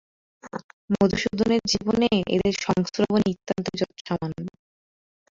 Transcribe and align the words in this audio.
মধুসূদনের 0.93 1.61
জীবনে 1.67 2.07
এদের 2.35 2.53
সংস্রব 2.65 3.11
নিতান্তই 3.21 3.75
যৎসামান্য। 3.81 4.45